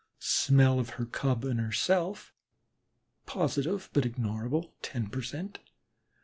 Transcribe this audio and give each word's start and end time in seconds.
smell 0.17 0.79
of 0.79 0.89
her 0.97 1.05
Cub 1.05 1.45
and 1.45 1.59
herself, 1.59 2.33
positive 3.27 3.87
but 3.93 4.03
ignorable, 4.03 4.71
ten 4.81 5.11
per 5.11 5.21
cent. 5.21 5.59